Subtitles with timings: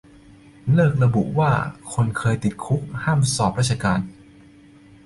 [0.73, 1.51] เลิกระบุว่า
[1.93, 3.99] คนเคยติดคุกห้ามสอบราชการ